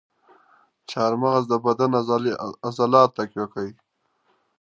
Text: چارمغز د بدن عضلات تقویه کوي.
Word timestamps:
چارمغز 0.89 1.43
د 1.49 1.53
بدن 1.65 1.91
عضلات 2.67 3.09
تقویه 3.17 3.45
کوي. 3.53 3.73